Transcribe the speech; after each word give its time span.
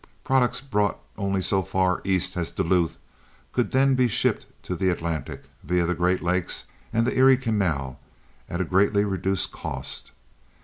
Products 0.23 0.61
brought 0.61 0.97
only 1.15 1.43
so 1.43 1.61
far 1.61 2.01
east 2.03 2.35
as 2.35 2.49
Duluth 2.49 2.97
could 3.53 3.69
then 3.69 3.93
be 3.93 4.07
shipped 4.07 4.47
to 4.63 4.75
the 4.75 4.89
Atlantic, 4.89 5.43
via 5.63 5.85
the 5.85 5.93
Great 5.93 6.23
Lakes 6.23 6.63
and 6.91 7.05
the 7.05 7.15
Erie 7.15 7.37
Canal, 7.37 7.99
at 8.49 8.59
a 8.61 8.65
greatly 8.65 9.05
reduced 9.05 9.51
cost. 9.51 10.09